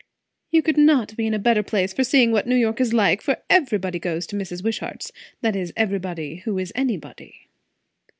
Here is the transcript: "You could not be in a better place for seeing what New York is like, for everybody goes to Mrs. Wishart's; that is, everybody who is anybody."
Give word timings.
"You 0.49 0.63
could 0.63 0.79
not 0.79 1.15
be 1.15 1.27
in 1.27 1.33
a 1.35 1.37
better 1.37 1.61
place 1.61 1.93
for 1.93 2.03
seeing 2.03 2.31
what 2.31 2.47
New 2.47 2.55
York 2.55 2.81
is 2.81 2.91
like, 2.91 3.21
for 3.21 3.37
everybody 3.51 3.99
goes 3.99 4.25
to 4.25 4.35
Mrs. 4.35 4.63
Wishart's; 4.63 5.11
that 5.41 5.55
is, 5.55 5.71
everybody 5.77 6.37
who 6.37 6.57
is 6.57 6.73
anybody." 6.75 7.49